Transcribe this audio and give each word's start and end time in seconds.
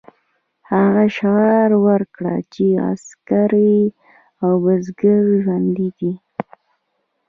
هغه 0.71 1.03
شعار 1.17 1.71
ورکړ 1.85 2.23
چې 2.53 2.65
عسکر 2.89 3.51
او 4.43 4.51
بزګر 4.63 5.23
ژوندي 5.43 5.89
دي. 5.99 6.13